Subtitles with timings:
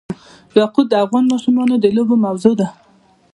[0.59, 2.67] یاقوت د افغان ماشومانو د لوبو موضوع ده.